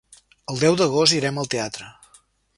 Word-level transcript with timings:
El 0.53 0.61
deu 0.61 0.77
d'agost 0.79 1.19
irem 1.19 1.39
al 1.43 1.53
teatre. 1.57 1.93